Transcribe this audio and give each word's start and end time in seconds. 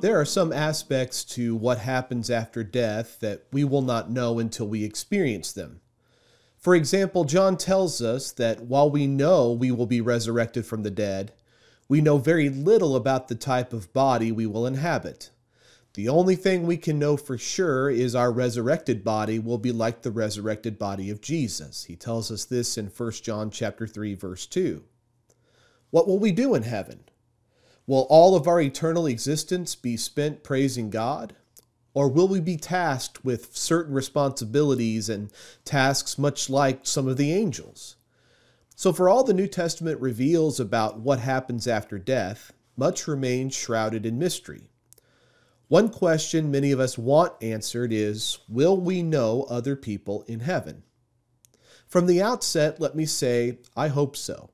There 0.00 0.18
are 0.18 0.24
some 0.24 0.50
aspects 0.50 1.24
to 1.24 1.54
what 1.54 1.76
happens 1.76 2.30
after 2.30 2.64
death 2.64 3.20
that 3.20 3.44
we 3.52 3.64
will 3.64 3.82
not 3.82 4.10
know 4.10 4.38
until 4.38 4.66
we 4.66 4.82
experience 4.82 5.52
them. 5.52 5.82
For 6.56 6.74
example, 6.74 7.24
John 7.24 7.58
tells 7.58 8.00
us 8.00 8.32
that 8.32 8.62
while 8.62 8.90
we 8.90 9.06
know 9.06 9.52
we 9.52 9.70
will 9.70 9.84
be 9.84 10.00
resurrected 10.00 10.64
from 10.64 10.84
the 10.84 10.90
dead, 10.90 11.34
we 11.86 12.00
know 12.00 12.16
very 12.16 12.48
little 12.48 12.96
about 12.96 13.28
the 13.28 13.34
type 13.34 13.74
of 13.74 13.92
body 13.92 14.32
we 14.32 14.46
will 14.46 14.66
inhabit. 14.66 15.30
The 15.92 16.08
only 16.08 16.34
thing 16.34 16.66
we 16.66 16.78
can 16.78 16.98
know 16.98 17.18
for 17.18 17.36
sure 17.36 17.90
is 17.90 18.14
our 18.14 18.32
resurrected 18.32 19.04
body 19.04 19.38
will 19.38 19.58
be 19.58 19.72
like 19.72 20.00
the 20.00 20.10
resurrected 20.10 20.78
body 20.78 21.10
of 21.10 21.20
Jesus. 21.20 21.84
He 21.84 21.96
tells 21.96 22.30
us 22.30 22.46
this 22.46 22.78
in 22.78 22.86
1 22.86 23.12
John 23.22 23.50
chapter 23.50 23.86
3 23.86 24.14
verse 24.14 24.46
2. 24.46 24.82
What 25.90 26.08
will 26.08 26.18
we 26.18 26.32
do 26.32 26.54
in 26.54 26.62
heaven? 26.62 27.04
Will 27.90 28.06
all 28.08 28.36
of 28.36 28.46
our 28.46 28.60
eternal 28.60 29.08
existence 29.08 29.74
be 29.74 29.96
spent 29.96 30.44
praising 30.44 30.90
God? 30.90 31.34
Or 31.92 32.06
will 32.06 32.28
we 32.28 32.38
be 32.38 32.56
tasked 32.56 33.24
with 33.24 33.56
certain 33.56 33.94
responsibilities 33.94 35.08
and 35.08 35.32
tasks 35.64 36.16
much 36.16 36.48
like 36.48 36.86
some 36.86 37.08
of 37.08 37.16
the 37.16 37.32
angels? 37.32 37.96
So, 38.76 38.92
for 38.92 39.08
all 39.08 39.24
the 39.24 39.34
New 39.34 39.48
Testament 39.48 40.00
reveals 40.00 40.60
about 40.60 41.00
what 41.00 41.18
happens 41.18 41.66
after 41.66 41.98
death, 41.98 42.52
much 42.76 43.08
remains 43.08 43.56
shrouded 43.56 44.06
in 44.06 44.20
mystery. 44.20 44.68
One 45.66 45.88
question 45.88 46.48
many 46.48 46.70
of 46.70 46.78
us 46.78 46.96
want 46.96 47.32
answered 47.42 47.92
is 47.92 48.38
Will 48.48 48.76
we 48.76 49.02
know 49.02 49.48
other 49.50 49.74
people 49.74 50.22
in 50.28 50.38
heaven? 50.38 50.84
From 51.88 52.06
the 52.06 52.22
outset, 52.22 52.80
let 52.80 52.94
me 52.94 53.04
say, 53.04 53.58
I 53.76 53.88
hope 53.88 54.16
so. 54.16 54.50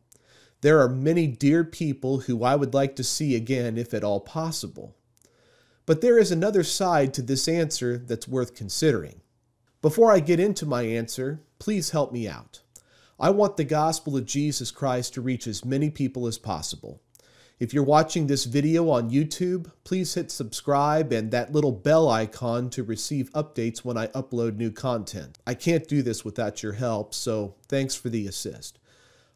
There 0.67 0.81
are 0.81 0.89
many 0.89 1.28
dear 1.28 1.62
people 1.62 2.19
who 2.22 2.42
I 2.42 2.56
would 2.56 2.75
like 2.75 2.97
to 2.97 3.05
see 3.05 3.36
again 3.36 3.78
if 3.78 3.95
at 3.95 4.03
all 4.03 4.19
possible. 4.19 4.97
But 5.86 6.00
there 6.00 6.19
is 6.19 6.33
another 6.33 6.64
side 6.64 7.14
to 7.14 7.22
this 7.22 7.47
answer 7.47 7.97
that's 7.98 8.27
worth 8.27 8.56
considering. 8.56 9.20
Before 9.81 10.11
I 10.11 10.19
get 10.19 10.41
into 10.41 10.67
my 10.67 10.83
answer, 10.83 11.41
please 11.61 11.91
help 11.91 12.11
me 12.11 12.27
out. 12.27 12.62
I 13.20 13.31
want 13.31 13.56
the 13.56 13.62
gospel 13.62 14.17
of 14.17 14.27
Jesus 14.27 14.72
Christ 14.72 15.14
to 15.14 15.20
reach 15.20 15.47
as 15.47 15.64
many 15.64 15.89
people 15.89 16.27
as 16.27 16.37
possible. 16.37 17.00
If 17.61 17.72
you're 17.72 17.84
watching 17.84 18.27
this 18.27 18.44
video 18.44 18.91
on 18.91 19.12
YouTube, 19.12 19.70
please 19.84 20.14
hit 20.14 20.33
subscribe 20.33 21.12
and 21.12 21.31
that 21.31 21.53
little 21.53 21.70
bell 21.70 22.09
icon 22.09 22.70
to 22.70 22.83
receive 22.83 23.33
updates 23.34 23.84
when 23.84 23.97
I 23.97 24.09
upload 24.09 24.56
new 24.56 24.72
content. 24.72 25.39
I 25.47 25.55
can't 25.55 25.87
do 25.87 26.03
this 26.03 26.25
without 26.25 26.64
your 26.64 26.72
help, 26.72 27.14
so 27.14 27.55
thanks 27.69 27.94
for 27.94 28.09
the 28.09 28.27
assist. 28.27 28.81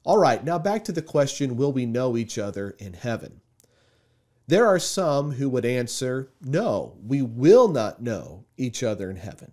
All 0.02 0.18
right, 0.18 0.42
now 0.42 0.58
back 0.58 0.84
to 0.84 0.92
the 0.92 1.02
question 1.02 1.56
Will 1.56 1.72
we 1.72 1.86
know 1.86 2.16
each 2.16 2.38
other 2.38 2.70
in 2.78 2.94
heaven? 2.94 3.40
There 4.46 4.66
are 4.66 4.78
some 4.78 5.32
who 5.32 5.48
would 5.50 5.64
answer, 5.64 6.32
No, 6.40 6.96
we 7.06 7.22
will 7.22 7.68
not 7.68 8.02
know 8.02 8.46
each 8.56 8.82
other 8.82 9.10
in 9.10 9.16
heaven. 9.16 9.52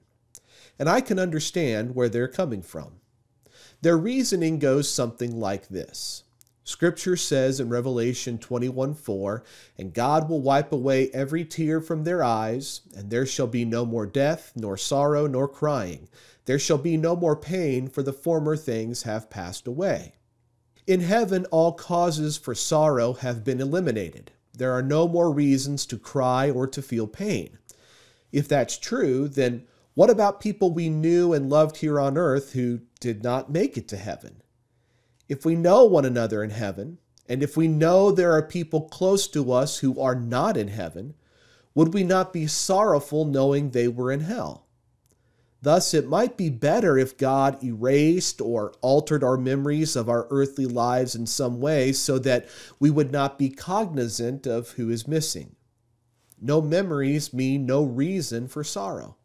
And 0.79 0.89
I 0.89 1.01
can 1.01 1.19
understand 1.19 1.95
where 1.95 2.09
they're 2.09 2.27
coming 2.27 2.61
from. 2.61 2.93
Their 3.81 3.97
reasoning 3.97 4.57
goes 4.57 4.89
something 4.89 5.39
like 5.39 5.67
this 5.67 6.23
Scripture 6.67 7.15
says 7.15 7.61
in 7.61 7.69
Revelation 7.69 8.37
21 8.37 8.93
4, 8.93 9.43
And 9.77 9.93
God 9.93 10.27
will 10.27 10.41
wipe 10.41 10.71
away 10.71 11.09
every 11.11 11.45
tear 11.45 11.79
from 11.79 12.03
their 12.03 12.21
eyes, 12.21 12.81
and 12.93 13.09
there 13.09 13.25
shall 13.25 13.47
be 13.47 13.63
no 13.63 13.85
more 13.85 14.05
death, 14.05 14.51
nor 14.55 14.75
sorrow, 14.75 15.27
nor 15.27 15.47
crying. 15.47 16.09
There 16.45 16.59
shall 16.59 16.77
be 16.77 16.97
no 16.97 17.15
more 17.15 17.35
pain, 17.35 17.87
for 17.87 18.03
the 18.03 18.11
former 18.11 18.57
things 18.57 19.03
have 19.03 19.29
passed 19.29 19.65
away. 19.65 20.15
In 20.87 21.01
heaven, 21.01 21.45
all 21.51 21.73
causes 21.73 22.37
for 22.37 22.55
sorrow 22.55 23.11
have 23.11 23.43
been 23.43 23.59
eliminated. 23.59 24.31
There 24.53 24.71
are 24.71 24.81
no 24.81 25.05
more 25.05 25.29
reasons 25.29 25.85
to 25.87 25.99
cry 25.99 26.49
or 26.49 26.65
to 26.65 26.81
feel 26.81 27.07
pain. 27.07 27.57
If 28.31 28.47
that's 28.47 28.77
true, 28.77 29.27
then 29.27 29.67
what 29.95 30.09
about 30.09 30.39
people 30.39 30.71
we 30.71 30.87
knew 30.87 31.33
and 31.33 31.49
loved 31.49 31.77
here 31.77 31.99
on 31.99 32.17
earth 32.17 32.53
who 32.53 32.79
did 33.01 33.21
not 33.21 33.51
make 33.51 33.77
it 33.77 33.89
to 33.89 33.97
heaven? 33.97 34.41
If 35.27 35.43
we 35.43 35.55
know 35.55 35.83
one 35.83 36.05
another 36.05 36.41
in 36.41 36.51
heaven, 36.51 36.99
and 37.27 37.43
if 37.43 37.57
we 37.57 37.67
know 37.67 38.09
there 38.09 38.31
are 38.31 38.41
people 38.41 38.87
close 38.87 39.27
to 39.27 39.51
us 39.51 39.79
who 39.79 39.99
are 39.99 40.15
not 40.15 40.55
in 40.55 40.69
heaven, 40.69 41.15
would 41.75 41.93
we 41.93 42.05
not 42.05 42.31
be 42.31 42.47
sorrowful 42.47 43.25
knowing 43.25 43.71
they 43.71 43.89
were 43.89 44.09
in 44.09 44.21
hell? 44.21 44.66
Thus, 45.61 45.93
it 45.93 46.07
might 46.07 46.37
be 46.37 46.49
better 46.49 46.97
if 46.97 47.17
God 47.17 47.63
erased 47.63 48.41
or 48.41 48.73
altered 48.81 49.23
our 49.23 49.37
memories 49.37 49.95
of 49.95 50.07
our 50.07 50.27
earthly 50.29 50.65
lives 50.65 51.15
in 51.15 51.25
some 51.25 51.59
way 51.59 51.91
so 51.93 52.19
that 52.19 52.47
we 52.79 52.89
would 52.89 53.11
not 53.11 53.39
be 53.39 53.49
cognizant 53.49 54.45
of 54.45 54.71
who 54.71 54.89
is 54.89 55.07
missing. 55.07 55.55
No 56.39 56.61
memories 56.61 57.33
mean 57.33 57.65
no 57.65 57.83
reason 57.83 58.47
for 58.47 58.63
sorrow. 58.63 59.17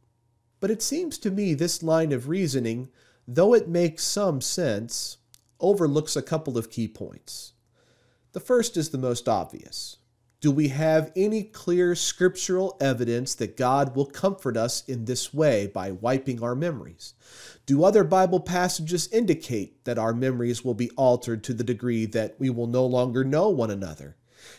But 0.60 0.70
it 0.70 0.81
seems 0.81 1.19
to 1.19 1.31
me 1.31 1.53
this 1.53 1.82
line 1.82 2.12
of 2.12 2.28
reasoning, 2.28 2.88
though 3.28 3.53
it 3.53 3.69
makes 3.69 4.04
some 4.04 4.41
sense, 4.41 5.19
overlooks 5.60 6.16
a 6.16 6.22
couple 6.22 6.56
of 6.56 6.70
key 6.70 6.88
points. 6.88 7.53
The 8.32 8.41
first 8.41 8.78
is 8.78 8.88
the 8.88 8.99
most 8.99 9.28
obvious. 9.28 9.99
Do 10.42 10.50
we 10.50 10.69
have 10.69 11.12
any 11.14 11.44
clear 11.44 11.94
scriptural 11.94 12.76
evidence 12.80 13.36
that 13.36 13.56
God 13.56 13.94
will 13.94 14.06
comfort 14.06 14.56
us 14.56 14.82
in 14.88 15.04
this 15.04 15.32
way 15.32 15.69
by 15.69 15.92
wiping 15.92 16.42
our 16.42 16.56
memories? 16.56 17.14
Do 17.64 17.84
other 17.84 18.03
Bible 18.03 18.41
passages 18.41 19.08
indicate 19.12 19.84
that 19.84 20.00
our 20.00 20.12
memories 20.12 20.64
will 20.64 20.75
be 20.75 20.91
altered 20.97 21.44
to 21.44 21.54
the 21.54 21.62
degree 21.62 22.06
that 22.06 22.34
we 22.41 22.50
will 22.50 22.66
no 22.66 22.84
longer 22.84 23.22
know 23.22 23.50
one 23.50 23.70
another? 23.70 24.16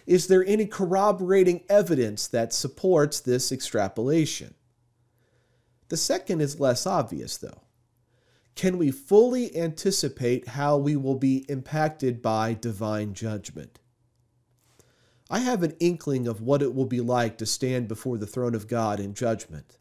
Is 0.08 0.28
there 0.28 0.46
any 0.46 0.68
corroborating 0.68 1.66
evidence 1.68 2.28
that 2.28 2.54
supports 2.54 3.20
this 3.20 3.52
extrapolation? 3.52 4.54
The 5.90 5.98
second 5.98 6.40
is 6.40 6.62
less 6.62 6.88
obvious, 6.88 7.36
though. 7.36 7.64
Can 8.56 8.78
we 8.78 8.90
fully 8.90 9.54
anticipate 9.54 10.48
how 10.48 10.78
we 10.78 10.96
will 10.96 11.18
be 11.18 11.46
impacted 11.50 12.22
by 12.22 12.54
divine 12.54 13.14
judgment? 13.14 13.80
I 15.34 15.40
have 15.40 15.64
an 15.64 15.76
inkling 15.80 16.28
of 16.28 16.42
what 16.42 16.62
it 16.62 16.76
will 16.76 16.86
be 16.86 17.02
like 17.02 17.40
to 17.40 17.48
stand 17.48 17.88
before 17.88 18.20
the 18.20 18.28
throne 18.28 18.54
of 18.54 18.68
God 18.68 19.00
in 19.00 19.16
judgment. 19.16 19.80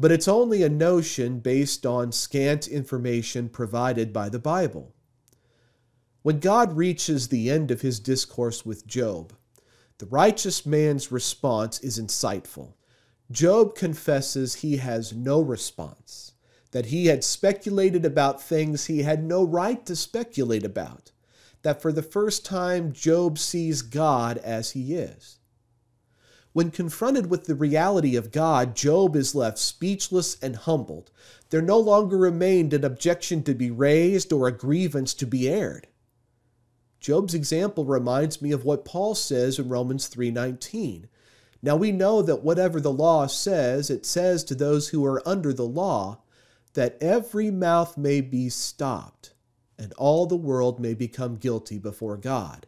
But 0.00 0.10
it's 0.10 0.26
only 0.26 0.64
a 0.64 0.68
notion 0.68 1.38
based 1.38 1.86
on 1.86 2.10
scant 2.10 2.66
information 2.66 3.50
provided 3.50 4.12
by 4.12 4.28
the 4.28 4.40
Bible. 4.40 4.92
When 6.22 6.40
God 6.40 6.76
reaches 6.76 7.28
the 7.28 7.52
end 7.52 7.70
of 7.70 7.82
his 7.82 8.00
discourse 8.00 8.66
with 8.66 8.84
Job, 8.84 9.32
the 9.98 10.06
righteous 10.06 10.66
man's 10.66 11.12
response 11.12 11.78
is 11.78 11.96
insightful. 11.96 12.72
Job 13.30 13.76
confesses 13.76 14.56
he 14.56 14.78
has 14.78 15.12
no 15.12 15.40
response, 15.40 16.32
that 16.72 16.86
he 16.86 17.06
had 17.06 17.22
speculated 17.22 18.04
about 18.04 18.42
things 18.42 18.86
he 18.86 19.04
had 19.04 19.22
no 19.22 19.44
right 19.44 19.86
to 19.86 19.94
speculate 19.94 20.64
about 20.64 21.12
that 21.64 21.82
for 21.82 21.92
the 21.92 22.02
first 22.02 22.44
time 22.44 22.92
Job 22.92 23.38
sees 23.38 23.82
God 23.82 24.38
as 24.38 24.72
he 24.72 24.94
is. 24.94 25.38
When 26.52 26.70
confronted 26.70 27.28
with 27.28 27.46
the 27.46 27.56
reality 27.56 28.14
of 28.14 28.30
God, 28.30 28.76
Job 28.76 29.16
is 29.16 29.34
left 29.34 29.58
speechless 29.58 30.36
and 30.40 30.54
humbled. 30.54 31.10
There 31.50 31.62
no 31.62 31.80
longer 31.80 32.16
remained 32.16 32.72
an 32.72 32.84
objection 32.84 33.42
to 33.44 33.54
be 33.54 33.70
raised 33.72 34.32
or 34.32 34.46
a 34.46 34.56
grievance 34.56 35.14
to 35.14 35.26
be 35.26 35.48
aired. 35.48 35.88
Job's 37.00 37.34
example 37.34 37.84
reminds 37.84 38.40
me 38.40 38.52
of 38.52 38.64
what 38.64 38.84
Paul 38.84 39.14
says 39.14 39.58
in 39.58 39.68
Romans 39.68 40.06
3:19. 40.06 41.08
Now 41.60 41.76
we 41.76 41.92
know 41.92 42.22
that 42.22 42.44
whatever 42.44 42.80
the 42.80 42.92
law 42.92 43.26
says, 43.26 43.90
it 43.90 44.06
says 44.06 44.44
to 44.44 44.54
those 44.54 44.88
who 44.88 45.04
are 45.04 45.26
under 45.26 45.52
the 45.52 45.66
law 45.66 46.20
that 46.74 46.98
every 47.00 47.50
mouth 47.50 47.96
may 47.96 48.20
be 48.20 48.48
stopped 48.48 49.33
and 49.78 49.92
all 49.94 50.26
the 50.26 50.36
world 50.36 50.80
may 50.80 50.94
become 50.94 51.36
guilty 51.36 51.78
before 51.78 52.16
God. 52.16 52.66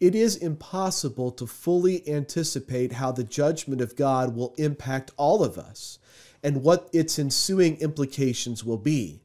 It 0.00 0.14
is 0.14 0.36
impossible 0.36 1.32
to 1.32 1.46
fully 1.46 2.08
anticipate 2.08 2.92
how 2.92 3.12
the 3.12 3.24
judgment 3.24 3.80
of 3.80 3.96
God 3.96 4.34
will 4.34 4.54
impact 4.56 5.10
all 5.16 5.42
of 5.42 5.58
us 5.58 5.98
and 6.42 6.62
what 6.62 6.88
its 6.92 7.18
ensuing 7.18 7.78
implications 7.80 8.64
will 8.64 8.78
be. 8.78 9.22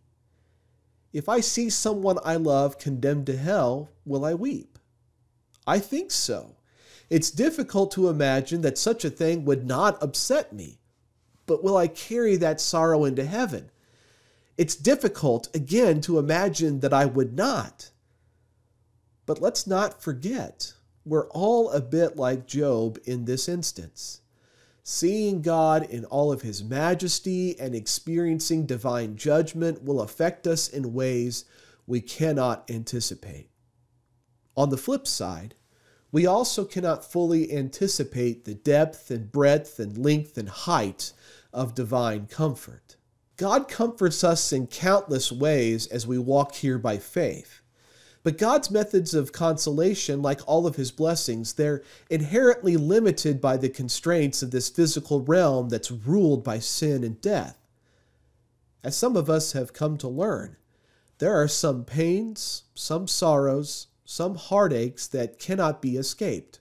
If 1.11 1.29
I 1.29 1.41
see 1.41 1.69
someone 1.69 2.17
I 2.25 2.37
love 2.37 2.79
condemned 2.79 3.27
to 3.27 3.37
hell, 3.37 3.91
will 4.03 4.25
I 4.25 4.33
weep? 4.33 4.79
I 5.67 5.77
think 5.77 6.11
so. 6.11 6.55
It's 7.09 7.29
difficult 7.29 7.91
to 7.91 8.09
imagine 8.09 8.61
that 8.61 8.79
such 8.79 9.05
a 9.05 9.11
thing 9.11 9.45
would 9.45 9.67
not 9.67 10.01
upset 10.01 10.53
me. 10.53 10.79
But 11.45 11.63
will 11.63 11.77
I 11.77 11.87
carry 11.87 12.35
that 12.37 12.59
sorrow 12.59 13.05
into 13.05 13.25
heaven? 13.25 13.69
It's 14.57 14.75
difficult, 14.75 15.53
again, 15.55 16.01
to 16.01 16.19
imagine 16.19 16.81
that 16.81 16.93
I 16.93 17.05
would 17.05 17.33
not. 17.33 17.89
But 19.25 19.41
let's 19.41 19.65
not 19.65 20.01
forget, 20.03 20.73
we're 21.05 21.27
all 21.29 21.71
a 21.71 21.81
bit 21.81 22.17
like 22.17 22.45
Job 22.45 22.99
in 23.05 23.25
this 23.25 23.49
instance. 23.49 24.21
Seeing 24.83 25.41
God 25.41 25.83
in 25.89 26.05
all 26.05 26.31
of 26.31 26.41
his 26.41 26.63
majesty 26.63 27.57
and 27.57 27.73
experiencing 27.73 28.65
divine 28.65 29.15
judgment 29.15 29.83
will 29.83 30.01
affect 30.01 30.45
us 30.45 30.67
in 30.67 30.93
ways 30.93 31.45
we 31.87 32.01
cannot 32.01 32.69
anticipate. 32.69 33.49
On 34.55 34.69
the 34.69 34.77
flip 34.77 35.07
side, 35.07 35.55
we 36.11 36.27
also 36.27 36.63
cannot 36.63 37.09
fully 37.09 37.51
anticipate 37.51 38.45
the 38.45 38.53
depth 38.53 39.09
and 39.09 39.31
breadth 39.31 39.79
and 39.79 39.97
length 39.97 40.37
and 40.37 40.49
height 40.49 41.13
of 41.51 41.73
divine 41.73 42.27
comfort. 42.27 42.97
God 43.37 43.67
comforts 43.67 44.23
us 44.23 44.53
in 44.53 44.67
countless 44.67 45.31
ways 45.31 45.87
as 45.87 46.05
we 46.05 46.17
walk 46.19 46.55
here 46.55 46.77
by 46.77 46.97
faith. 46.97 47.61
But 48.23 48.37
God's 48.37 48.71
methods 48.71 49.13
of 49.13 49.33
consolation, 49.33 50.21
like 50.21 50.39
all 50.47 50.65
of 50.65 50.77
his 50.77 50.91
blessings, 50.91 51.53
they're 51.53 51.83
inherently 52.09 52.77
limited 52.77 53.41
by 53.41 53.57
the 53.57 53.69
constraints 53.69 54.41
of 54.41 54.51
this 54.51 54.69
physical 54.69 55.21
realm 55.21 55.69
that's 55.69 55.91
ruled 55.91 56.43
by 56.43 56.59
sin 56.59 57.03
and 57.03 57.19
death. 57.19 57.57
As 58.83 58.95
some 58.95 59.17
of 59.17 59.29
us 59.29 59.51
have 59.51 59.73
come 59.73 59.97
to 59.97 60.07
learn, 60.07 60.55
there 61.17 61.33
are 61.33 61.47
some 61.47 61.83
pains, 61.83 62.63
some 62.75 63.07
sorrows, 63.07 63.87
some 64.05 64.35
heartaches 64.35 65.07
that 65.09 65.39
cannot 65.39 65.81
be 65.81 65.97
escaped. 65.97 66.59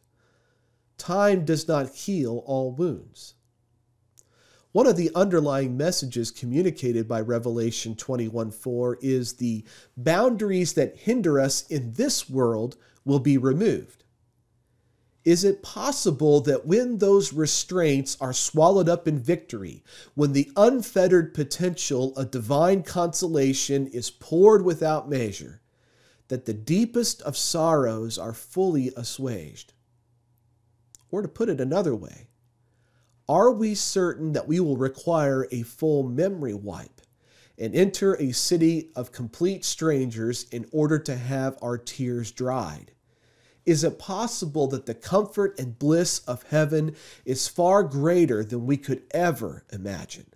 Time 0.98 1.44
does 1.44 1.66
not 1.68 1.94
heal 1.94 2.42
all 2.46 2.72
wounds. 2.72 3.34
One 4.72 4.86
of 4.86 4.96
the 4.96 5.10
underlying 5.14 5.76
messages 5.76 6.30
communicated 6.30 7.06
by 7.06 7.20
Revelation 7.20 7.94
21:4 7.94 8.96
is 9.02 9.34
the 9.34 9.64
boundaries 9.98 10.72
that 10.72 10.96
hinder 10.96 11.38
us 11.38 11.66
in 11.68 11.92
this 11.92 12.30
world 12.30 12.78
will 13.04 13.18
be 13.18 13.36
removed. 13.36 14.04
Is 15.24 15.44
it 15.44 15.62
possible 15.62 16.40
that 16.40 16.66
when 16.66 16.98
those 16.98 17.34
restraints 17.34 18.16
are 18.20 18.32
swallowed 18.32 18.88
up 18.88 19.06
in 19.06 19.20
victory, 19.20 19.84
when 20.14 20.32
the 20.32 20.50
unfettered 20.56 21.34
potential 21.34 22.16
of 22.16 22.30
divine 22.30 22.82
consolation 22.82 23.86
is 23.88 24.10
poured 24.10 24.64
without 24.64 25.08
measure, 25.08 25.60
that 26.28 26.46
the 26.46 26.54
deepest 26.54 27.20
of 27.22 27.36
sorrows 27.36 28.18
are 28.18 28.32
fully 28.32 28.90
assuaged? 28.96 29.74
Or 31.10 31.20
to 31.20 31.28
put 31.28 31.50
it 31.50 31.60
another 31.60 31.94
way, 31.94 32.30
are 33.28 33.52
we 33.52 33.74
certain 33.74 34.32
that 34.32 34.48
we 34.48 34.60
will 34.60 34.76
require 34.76 35.46
a 35.50 35.62
full 35.62 36.02
memory 36.02 36.54
wipe 36.54 37.00
and 37.58 37.74
enter 37.74 38.14
a 38.14 38.32
city 38.32 38.90
of 38.96 39.12
complete 39.12 39.64
strangers 39.64 40.44
in 40.50 40.66
order 40.72 40.98
to 40.98 41.16
have 41.16 41.56
our 41.62 41.78
tears 41.78 42.32
dried? 42.32 42.92
Is 43.64 43.84
it 43.84 43.98
possible 43.98 44.66
that 44.68 44.86
the 44.86 44.94
comfort 44.94 45.58
and 45.58 45.78
bliss 45.78 46.18
of 46.20 46.42
heaven 46.44 46.96
is 47.24 47.46
far 47.46 47.84
greater 47.84 48.44
than 48.44 48.66
we 48.66 48.76
could 48.76 49.02
ever 49.12 49.64
imagine? 49.72 50.26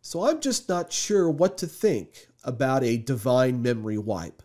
So 0.00 0.24
I'm 0.24 0.40
just 0.40 0.68
not 0.68 0.92
sure 0.92 1.30
what 1.30 1.58
to 1.58 1.66
think 1.66 2.28
about 2.42 2.82
a 2.82 2.96
divine 2.96 3.62
memory 3.62 3.98
wipe. 3.98 4.42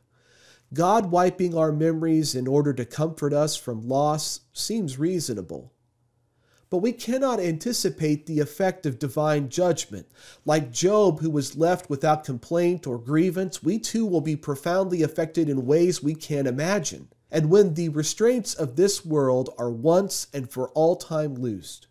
God 0.74 1.10
wiping 1.12 1.57
our 1.57 1.71
memories 1.71 2.36
in 2.36 2.48
order 2.48 2.74
to 2.74 2.86
comfort 2.86 3.33
us 3.33 3.56
from 3.56 3.88
loss 3.88 4.42
seems 4.51 5.00
reasonable. 5.00 5.74
But 6.69 6.79
we 6.79 6.91
cannot 6.91 7.39
anticipate 7.39 8.25
the 8.25 8.39
effect 8.39 8.85
of 8.85 8.99
divine 8.99 9.49
judgment. 9.49 10.07
Like 10.45 10.71
Job, 10.71 11.21
who 11.21 11.29
was 11.29 11.55
left 11.55 11.89
without 11.89 12.25
complaint 12.25 12.85
or 12.85 12.97
grievance, 12.97 13.63
we 13.63 13.79
too 13.79 14.05
will 14.05 14.21
be 14.21 14.35
profoundly 14.35 15.01
affected 15.01 15.47
in 15.47 15.65
ways 15.65 16.03
we 16.03 16.13
can't 16.13 16.47
imagine. 16.47 17.07
And 17.31 17.49
when 17.49 17.73
the 17.73 17.89
restraints 17.89 18.53
of 18.53 18.75
this 18.75 19.05
world 19.05 19.49
are 19.57 19.71
once 19.71 20.27
and 20.33 20.49
for 20.49 20.69
all 20.69 20.95
time 20.95 21.35
loosed, 21.35 21.87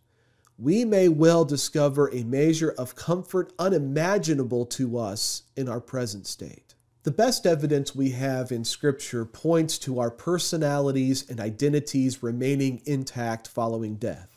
we 0.59 0.85
may 0.85 1.09
well 1.09 1.45
discover 1.45 2.09
a 2.13 2.25
measure 2.25 2.75
of 2.79 2.97
comfort 2.97 3.53
unimaginable 3.59 4.65
to 4.67 4.99
us 4.99 5.43
in 5.55 5.69
our 5.69 5.81
present 5.81 6.27
state. 6.27 6.75
The 7.03 7.11
best 7.11 7.47
evidence 7.47 7.95
we 7.95 8.11
have 8.11 8.51
in 8.51 8.65
Scripture 8.65 9.25
points 9.25 9.79
to 9.81 10.01
our 10.01 10.11
personalities 10.11 11.29
and 11.31 11.41
identities 11.41 12.23
remaining 12.23 12.83
intact 12.85 13.47
following 13.47 13.97
death. 13.97 14.36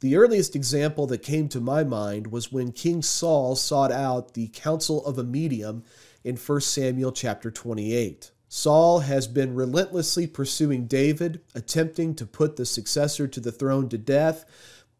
The 0.00 0.16
earliest 0.16 0.56
example 0.56 1.06
that 1.08 1.22
came 1.22 1.48
to 1.50 1.60
my 1.60 1.84
mind 1.84 2.28
was 2.28 2.50
when 2.50 2.72
King 2.72 3.02
Saul 3.02 3.54
sought 3.54 3.92
out 3.92 4.32
the 4.32 4.48
counsel 4.48 5.04
of 5.04 5.18
a 5.18 5.24
medium 5.24 5.84
in 6.24 6.36
1 6.36 6.60
Samuel 6.62 7.12
chapter 7.12 7.50
28. 7.50 8.30
Saul 8.48 9.00
has 9.00 9.28
been 9.28 9.54
relentlessly 9.54 10.26
pursuing 10.26 10.86
David, 10.86 11.42
attempting 11.54 12.14
to 12.14 12.24
put 12.24 12.56
the 12.56 12.64
successor 12.64 13.28
to 13.28 13.40
the 13.40 13.52
throne 13.52 13.90
to 13.90 13.98
death, 13.98 14.46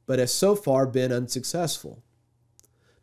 but 0.06 0.18
has 0.18 0.34
so 0.34 0.54
far 0.54 0.86
been 0.86 1.12
unsuccessful. 1.12 2.02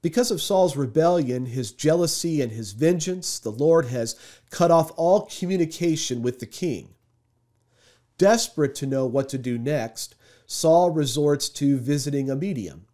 Because 0.03 0.29
of 0.29 0.41
Saul's 0.41 0.77
rebellion, 0.77 1.47
his 1.47 1.71
jealousy, 1.71 2.41
and 2.41 2.51
his 2.51 2.73
vengeance, 2.73 3.39
the 3.39 3.51
Lord 3.51 3.87
has 3.87 4.15
cut 4.51 4.69
off 4.69 4.91
all 4.95 5.25
communication 5.25 6.21
with 6.21 6.37
the 6.37 6.45
king. 6.45 6.93
Desperate 8.19 8.75
to 8.75 8.85
know 8.85 9.07
what 9.07 9.29
to 9.29 9.39
do 9.39 9.57
next, 9.57 10.15
Saul 10.47 10.91
resorts 10.91 11.49
to 11.49 11.77
visiting 11.77 12.29
a 12.29 12.35
medium. 12.35 12.85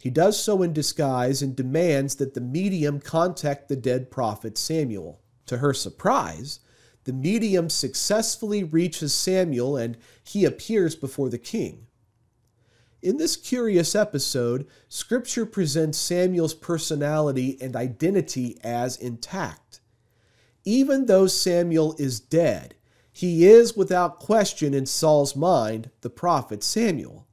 He 0.00 0.10
does 0.10 0.42
so 0.42 0.62
in 0.62 0.72
disguise 0.72 1.42
and 1.42 1.54
demands 1.54 2.16
that 2.16 2.34
the 2.34 2.40
medium 2.40 2.98
contact 2.98 3.68
the 3.68 3.76
dead 3.76 4.10
prophet 4.10 4.58
Samuel. 4.58 5.20
To 5.46 5.58
her 5.58 5.74
surprise, 5.74 6.60
the 7.04 7.12
medium 7.12 7.68
successfully 7.68 8.64
reaches 8.64 9.12
Samuel 9.12 9.76
and 9.76 9.98
he 10.22 10.46
appears 10.46 10.96
before 10.96 11.28
the 11.28 11.38
king. 11.38 11.86
In 13.02 13.18
this 13.18 13.36
curious 13.36 13.94
episode, 13.94 14.66
Scripture 14.88 15.44
presents 15.44 15.98
Samuel's 15.98 16.54
personality 16.54 17.58
and 17.60 17.76
identity 17.76 18.58
as 18.64 18.96
intact. 18.96 19.80
Even 20.64 21.04
though 21.04 21.26
Samuel 21.26 21.94
is 21.98 22.18
dead, 22.18 22.74
he 23.16 23.46
is 23.46 23.76
without 23.76 24.18
question 24.18 24.74
in 24.74 24.86
Saul's 24.86 25.36
mind 25.36 25.88
the 26.00 26.10
prophet 26.10 26.64
Samuel. 26.64 27.28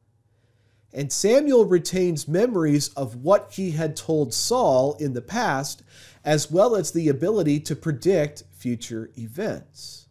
And 0.93 1.11
Samuel 1.11 1.65
retains 1.65 2.27
memories 2.27 2.89
of 2.89 3.15
what 3.15 3.53
he 3.53 3.71
had 3.71 3.95
told 3.95 4.31
Saul 4.31 4.93
in 4.99 5.13
the 5.13 5.23
past, 5.23 5.81
as 6.23 6.51
well 6.51 6.75
as 6.75 6.91
the 6.91 7.09
ability 7.09 7.61
to 7.61 7.75
predict 7.75 8.43
future 8.51 9.09
events. 9.17 10.05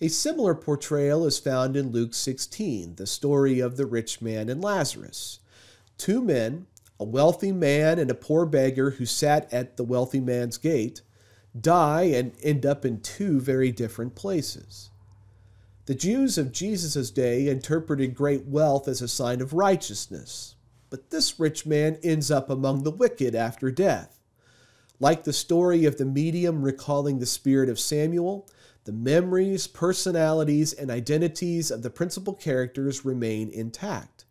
A 0.00 0.06
similar 0.06 0.54
portrayal 0.54 1.26
is 1.26 1.40
found 1.40 1.76
in 1.76 1.90
Luke 1.90 2.14
16, 2.14 2.94
the 2.94 3.06
story 3.06 3.58
of 3.58 3.76
the 3.76 3.86
rich 3.86 4.22
man 4.22 4.48
and 4.48 4.62
Lazarus. 4.62 5.40
Two 5.96 6.22
men, 6.22 6.68
a 7.00 7.04
wealthy 7.04 7.50
man 7.50 7.98
and 7.98 8.08
a 8.08 8.14
poor 8.14 8.46
beggar 8.46 8.90
who 8.90 9.04
sat 9.04 9.52
at 9.52 9.76
the 9.76 9.84
wealthy 9.84 10.20
man's 10.20 10.58
gate, 10.58 11.02
die 11.60 12.04
and 12.04 12.34
end 12.40 12.64
up 12.64 12.84
in 12.84 13.00
two 13.00 13.40
very 13.40 13.72
different 13.72 14.14
places. 14.14 14.90
The 15.88 15.94
Jews 15.94 16.36
of 16.36 16.52
Jesus' 16.52 17.10
day 17.10 17.48
interpreted 17.48 18.14
great 18.14 18.44
wealth 18.44 18.88
as 18.88 19.00
a 19.00 19.08
sign 19.08 19.40
of 19.40 19.54
righteousness, 19.54 20.54
but 20.90 21.08
this 21.08 21.40
rich 21.40 21.64
man 21.64 21.96
ends 22.02 22.30
up 22.30 22.50
among 22.50 22.82
the 22.82 22.90
wicked 22.90 23.34
after 23.34 23.70
death. 23.70 24.20
Like 25.00 25.24
the 25.24 25.32
story 25.32 25.86
of 25.86 25.96
the 25.96 26.04
medium 26.04 26.60
recalling 26.60 27.20
the 27.20 27.24
spirit 27.24 27.70
of 27.70 27.80
Samuel, 27.80 28.46
the 28.84 28.92
memories, 28.92 29.66
personalities, 29.66 30.74
and 30.74 30.90
identities 30.90 31.70
of 31.70 31.82
the 31.82 31.88
principal 31.88 32.34
characters 32.34 33.06
remain 33.06 33.48
intact. 33.48 34.26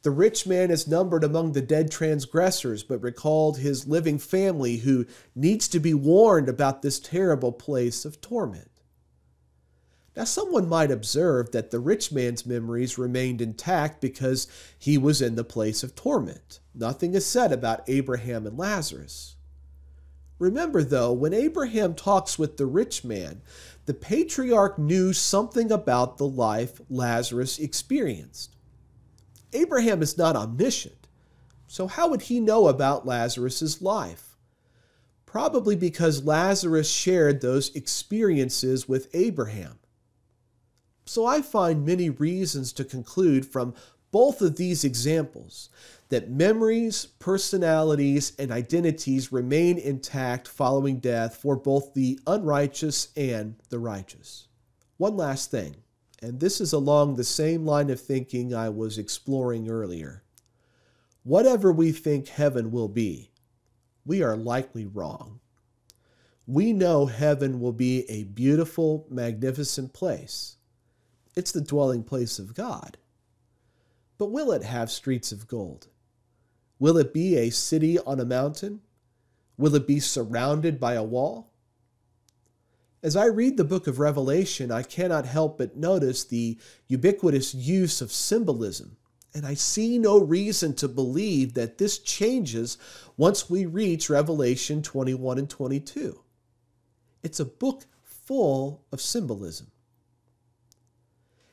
The 0.00 0.10
rich 0.10 0.46
man 0.46 0.70
is 0.70 0.88
numbered 0.88 1.22
among 1.22 1.52
the 1.52 1.60
dead 1.60 1.90
transgressors, 1.90 2.82
but 2.82 3.02
recalled 3.02 3.58
his 3.58 3.86
living 3.86 4.18
family 4.18 4.78
who 4.78 5.04
needs 5.34 5.68
to 5.68 5.78
be 5.78 5.92
warned 5.92 6.48
about 6.48 6.80
this 6.80 6.98
terrible 6.98 7.52
place 7.52 8.06
of 8.06 8.22
torment. 8.22 8.71
Now, 10.14 10.24
someone 10.24 10.68
might 10.68 10.90
observe 10.90 11.52
that 11.52 11.70
the 11.70 11.78
rich 11.78 12.12
man's 12.12 12.44
memories 12.44 12.98
remained 12.98 13.40
intact 13.40 14.00
because 14.00 14.46
he 14.78 14.98
was 14.98 15.22
in 15.22 15.36
the 15.36 15.44
place 15.44 15.82
of 15.82 15.94
torment. 15.94 16.60
Nothing 16.74 17.14
is 17.14 17.24
said 17.24 17.50
about 17.50 17.88
Abraham 17.88 18.46
and 18.46 18.58
Lazarus. 18.58 19.36
Remember, 20.38 20.82
though, 20.82 21.12
when 21.12 21.32
Abraham 21.32 21.94
talks 21.94 22.38
with 22.38 22.56
the 22.56 22.66
rich 22.66 23.04
man, 23.04 23.40
the 23.86 23.94
patriarch 23.94 24.78
knew 24.78 25.12
something 25.12 25.72
about 25.72 26.18
the 26.18 26.26
life 26.26 26.80
Lazarus 26.90 27.58
experienced. 27.58 28.56
Abraham 29.52 30.02
is 30.02 30.18
not 30.18 30.36
omniscient, 30.36 31.08
so 31.66 31.86
how 31.86 32.08
would 32.08 32.22
he 32.22 32.40
know 32.40 32.68
about 32.68 33.06
Lazarus's 33.06 33.80
life? 33.80 34.32
probably 35.32 35.74
because 35.74 36.26
Lazarus 36.26 36.90
shared 36.90 37.40
those 37.40 37.74
experiences 37.74 38.86
with 38.86 39.08
Abraham. 39.14 39.78
So 41.04 41.26
I 41.26 41.42
find 41.42 41.84
many 41.84 42.10
reasons 42.10 42.72
to 42.74 42.84
conclude 42.84 43.44
from 43.44 43.74
both 44.10 44.42
of 44.42 44.56
these 44.56 44.84
examples 44.84 45.70
that 46.10 46.30
memories, 46.30 47.06
personalities, 47.18 48.32
and 48.38 48.52
identities 48.52 49.32
remain 49.32 49.78
intact 49.78 50.46
following 50.46 50.98
death 50.98 51.36
for 51.36 51.56
both 51.56 51.94
the 51.94 52.20
unrighteous 52.26 53.08
and 53.16 53.56
the 53.70 53.78
righteous. 53.78 54.48
One 54.98 55.16
last 55.16 55.50
thing, 55.50 55.76
and 56.20 56.38
this 56.38 56.60
is 56.60 56.72
along 56.72 57.16
the 57.16 57.24
same 57.24 57.64
line 57.64 57.88
of 57.88 58.00
thinking 58.00 58.54
I 58.54 58.68
was 58.68 58.98
exploring 58.98 59.68
earlier. 59.68 60.22
Whatever 61.24 61.72
we 61.72 61.92
think 61.92 62.28
heaven 62.28 62.70
will 62.70 62.88
be, 62.88 63.30
we 64.04 64.22
are 64.22 64.36
likely 64.36 64.84
wrong. 64.84 65.40
We 66.46 66.72
know 66.72 67.06
heaven 67.06 67.60
will 67.60 67.72
be 67.72 68.08
a 68.10 68.24
beautiful, 68.24 69.06
magnificent 69.08 69.92
place. 69.92 70.56
It's 71.34 71.52
the 71.52 71.60
dwelling 71.60 72.02
place 72.02 72.38
of 72.38 72.54
God. 72.54 72.98
But 74.18 74.30
will 74.30 74.52
it 74.52 74.62
have 74.62 74.90
streets 74.90 75.32
of 75.32 75.48
gold? 75.48 75.88
Will 76.78 76.96
it 76.98 77.14
be 77.14 77.36
a 77.36 77.50
city 77.50 77.98
on 77.98 78.20
a 78.20 78.24
mountain? 78.24 78.80
Will 79.56 79.74
it 79.74 79.86
be 79.86 80.00
surrounded 80.00 80.78
by 80.78 80.94
a 80.94 81.02
wall? 81.02 81.52
As 83.02 83.16
I 83.16 83.26
read 83.26 83.56
the 83.56 83.64
book 83.64 83.86
of 83.86 83.98
Revelation, 83.98 84.70
I 84.70 84.82
cannot 84.82 85.26
help 85.26 85.58
but 85.58 85.76
notice 85.76 86.22
the 86.24 86.58
ubiquitous 86.86 87.52
use 87.52 88.00
of 88.00 88.12
symbolism, 88.12 88.96
and 89.34 89.44
I 89.44 89.54
see 89.54 89.98
no 89.98 90.20
reason 90.20 90.74
to 90.74 90.88
believe 90.88 91.54
that 91.54 91.78
this 91.78 91.98
changes 91.98 92.78
once 93.16 93.50
we 93.50 93.66
reach 93.66 94.08
Revelation 94.08 94.82
21 94.82 95.38
and 95.38 95.50
22. 95.50 96.22
It's 97.24 97.40
a 97.40 97.44
book 97.44 97.86
full 98.02 98.84
of 98.92 99.00
symbolism. 99.00 99.72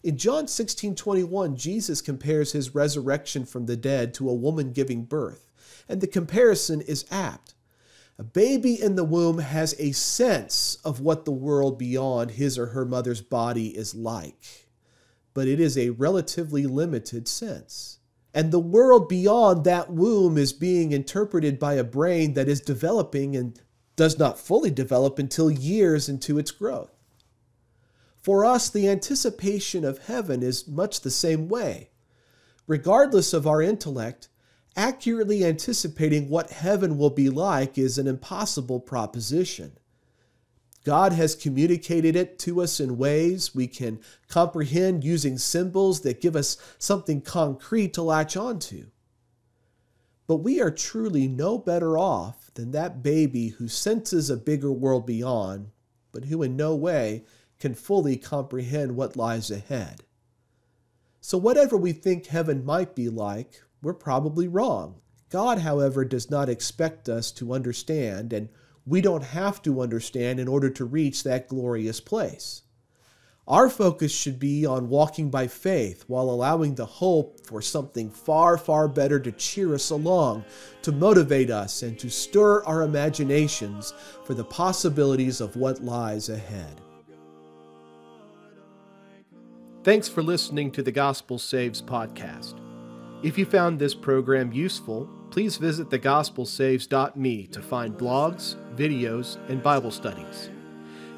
In 0.01 0.15
John 0.17 0.47
16 0.47 0.95
21, 0.95 1.57
Jesus 1.57 2.01
compares 2.01 2.53
his 2.53 2.73
resurrection 2.73 3.45
from 3.45 3.65
the 3.65 3.75
dead 3.75 4.13
to 4.13 4.29
a 4.29 4.33
woman 4.33 4.71
giving 4.71 5.03
birth, 5.03 5.51
and 5.89 5.99
the 5.99 6.07
comparison 6.07 6.79
is 6.79 7.05
apt. 7.11 7.53
A 8.17 8.23
baby 8.23 8.81
in 8.81 8.95
the 8.95 9.03
womb 9.03 9.39
has 9.39 9.75
a 9.77 9.91
sense 9.91 10.77
of 10.85 11.01
what 11.01 11.25
the 11.25 11.31
world 11.31 11.77
beyond 11.77 12.31
his 12.31 12.57
or 12.57 12.67
her 12.67 12.85
mother's 12.85 13.21
body 13.21 13.75
is 13.77 13.93
like, 13.93 14.69
but 15.33 15.49
it 15.49 15.59
is 15.59 15.77
a 15.77 15.89
relatively 15.91 16.65
limited 16.65 17.27
sense. 17.27 17.99
And 18.33 18.51
the 18.51 18.59
world 18.59 19.09
beyond 19.09 19.65
that 19.65 19.91
womb 19.91 20.37
is 20.37 20.53
being 20.53 20.93
interpreted 20.93 21.59
by 21.59 21.73
a 21.73 21.83
brain 21.83 22.35
that 22.35 22.47
is 22.47 22.61
developing 22.61 23.35
and 23.35 23.59
does 23.97 24.17
not 24.17 24.39
fully 24.39 24.71
develop 24.71 25.19
until 25.19 25.51
years 25.51 26.07
into 26.07 26.37
its 26.37 26.51
growth. 26.51 26.98
For 28.21 28.43
us, 28.43 28.69
the 28.69 28.89
anticipation 28.89 29.85
of 29.85 30.05
heaven 30.05 30.43
is 30.43 30.67
much 30.67 31.01
the 31.01 31.11
same 31.11 31.47
way. 31.47 31.89
Regardless 32.67 33.33
of 33.33 33.47
our 33.47 33.61
intellect, 33.61 34.29
accurately 34.75 35.43
anticipating 35.43 36.29
what 36.29 36.51
heaven 36.51 36.97
will 36.97 37.09
be 37.09 37.29
like 37.29 37.77
is 37.77 37.97
an 37.97 38.07
impossible 38.07 38.79
proposition. 38.79 39.73
God 40.85 41.13
has 41.13 41.35
communicated 41.35 42.15
it 42.15 42.39
to 42.39 42.61
us 42.61 42.79
in 42.79 42.97
ways 42.97 43.53
we 43.53 43.67
can 43.67 43.99
comprehend 44.27 45.03
using 45.03 45.37
symbols 45.37 46.01
that 46.01 46.21
give 46.21 46.35
us 46.35 46.57
something 46.77 47.21
concrete 47.21 47.93
to 47.93 48.01
latch 48.01 48.37
onto. 48.37 48.87
But 50.27 50.37
we 50.37 50.61
are 50.61 50.71
truly 50.71 51.27
no 51.27 51.57
better 51.57 51.97
off 51.97 52.51
than 52.53 52.71
that 52.71 53.01
baby 53.01 53.49
who 53.49 53.67
senses 53.67 54.29
a 54.29 54.37
bigger 54.37 54.71
world 54.71 55.05
beyond, 55.05 55.71
but 56.11 56.25
who 56.25 56.43
in 56.43 56.55
no 56.55 56.75
way 56.75 57.23
can 57.59 57.75
fully 57.75 58.15
comprehend 58.15 58.95
what 58.95 59.17
lies 59.17 59.51
ahead. 59.51 60.03
So, 61.21 61.37
whatever 61.37 61.75
we 61.75 61.91
think 61.91 62.27
heaven 62.27 62.63
might 62.63 62.95
be 62.95 63.09
like, 63.09 63.61
we're 63.81 63.93
probably 63.93 64.47
wrong. 64.47 65.01
God, 65.29 65.59
however, 65.59 66.05
does 66.05 66.31
not 66.31 66.49
expect 66.49 67.07
us 67.07 67.31
to 67.33 67.53
understand, 67.53 68.33
and 68.33 68.49
we 68.85 69.01
don't 69.01 69.23
have 69.23 69.61
to 69.63 69.81
understand 69.81 70.39
in 70.39 70.47
order 70.47 70.69
to 70.71 70.85
reach 70.85 71.23
that 71.23 71.47
glorious 71.47 71.99
place. 71.99 72.63
Our 73.47 73.69
focus 73.69 74.11
should 74.11 74.39
be 74.39 74.65
on 74.65 74.89
walking 74.89 75.29
by 75.29 75.47
faith 75.47 76.03
while 76.07 76.29
allowing 76.29 76.75
the 76.75 76.85
hope 76.85 77.45
for 77.45 77.61
something 77.61 78.11
far, 78.11 78.57
far 78.57 78.87
better 78.87 79.19
to 79.19 79.31
cheer 79.31 79.73
us 79.73 79.89
along, 79.89 80.45
to 80.83 80.91
motivate 80.91 81.49
us, 81.49 81.81
and 81.81 81.97
to 81.99 82.09
stir 82.09 82.63
our 82.63 82.83
imaginations 82.83 83.93
for 84.23 84.35
the 84.35 84.43
possibilities 84.43 85.41
of 85.41 85.55
what 85.55 85.83
lies 85.83 86.29
ahead. 86.29 86.79
Thanks 89.81 90.09
for 90.09 90.21
listening 90.21 90.71
to 90.71 90.83
the 90.83 90.91
Gospel 90.91 91.39
Saves 91.39 91.81
podcast. 91.81 92.55
If 93.23 93.37
you 93.37 93.45
found 93.45 93.79
this 93.79 93.95
program 93.95 94.51
useful, 94.51 95.07
please 95.31 95.55
visit 95.55 95.89
thegospelsaves.me 95.89 97.47
to 97.47 97.61
find 97.61 97.97
blogs, 97.97 98.57
videos, 98.75 99.37
and 99.49 99.63
Bible 99.63 99.91
studies. 99.91 100.49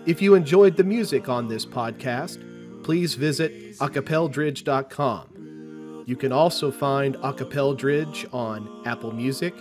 If 0.06 0.22
you 0.22 0.36
enjoyed 0.36 0.78
the 0.78 0.84
music 0.84 1.28
on 1.28 1.48
this 1.48 1.66
podcast, 1.66 2.84
please 2.84 3.16
visit 3.16 3.80
acapeldridge.com. 3.80 6.04
You 6.06 6.16
can 6.16 6.32
also 6.32 6.72
find 6.72 7.16
Acapeldridge 7.18 8.32
on 8.32 8.84
Apple 8.86 9.12
Music, 9.12 9.56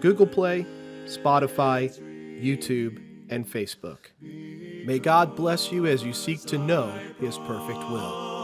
Google 0.00 0.26
Play, 0.26 0.64
Spotify, 1.06 1.90
YouTube, 2.40 3.02
and 3.28 3.44
Facebook. 3.44 4.06
May 4.20 5.00
God 5.00 5.34
bless 5.34 5.72
you 5.72 5.86
as 5.86 6.04
you 6.04 6.12
seek 6.12 6.42
to 6.42 6.58
know 6.58 6.92
His 7.18 7.38
perfect 7.38 7.80
will. 7.90 8.35